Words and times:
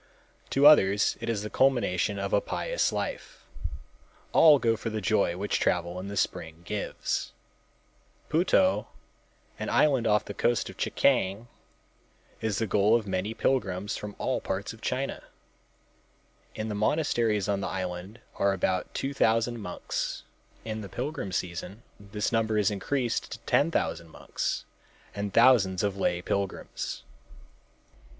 To 0.49 0.65
others 0.65 1.15
it 1.21 1.29
is 1.29 1.43
the 1.43 1.49
culmination 1.51 2.17
of 2.17 2.33
a 2.33 2.41
pious 2.41 2.91
life. 2.91 3.45
All 4.31 4.57
go 4.57 4.75
for 4.75 4.89
the 4.89 4.99
joy 4.99 5.37
which 5.37 5.59
travel 5.59 5.99
in 5.99 6.07
the 6.07 6.17
spring 6.17 6.63
gives. 6.65 7.33
Puto, 8.27 8.87
an 9.59 9.69
island 9.69 10.07
off 10.07 10.25
the 10.25 10.33
coast 10.33 10.71
of 10.71 10.77
Chekiang, 10.77 11.47
is 12.41 12.57
the 12.57 12.65
goal 12.65 12.95
of 12.95 13.05
many 13.05 13.35
pilgrims 13.35 13.95
from 13.95 14.15
all 14.17 14.41
parts 14.41 14.73
of 14.73 14.81
China. 14.81 15.21
In, 16.55 16.67
the 16.67 16.73
monasteries 16.73 17.47
on 17.47 17.61
the 17.61 17.67
island 17.67 18.21
are 18.37 18.53
about 18.53 18.91
two 18.95 19.13
thousand 19.13 19.59
monks. 19.59 20.23
In 20.65 20.81
the 20.81 20.89
pilgrim 20.89 21.31
season 21.31 21.83
this 21.99 22.31
number 22.31 22.57
is 22.57 22.71
increased 22.71 23.33
to 23.33 23.39
ten 23.45 23.69
thousand 23.69 24.09
monks 24.09 24.65
and 25.13 25.31
thousands 25.31 25.83
of 25.83 25.95
lay 25.95 26.23
pilgrims. 26.23 27.03